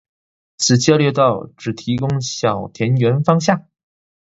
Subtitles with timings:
[0.57, 3.67] 此交流道只提供小田原方向。